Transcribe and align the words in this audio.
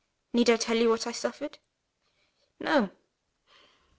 _Need 0.33 0.49
I 0.49 0.55
tell 0.57 0.77
you 0.77 0.89
what 0.89 1.05
I 1.05 1.11
suffered? 1.11 1.59
No. 2.59 2.89